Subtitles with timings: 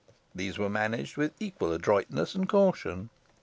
[0.33, 3.11] These were managed with equal adroitness and caution.